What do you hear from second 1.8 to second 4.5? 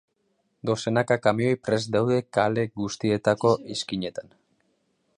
daude kale guztietako izkinetan.